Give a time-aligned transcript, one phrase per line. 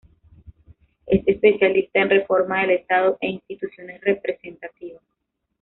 [1.05, 5.03] Es especialista en reforma del estado e instituciones representativas.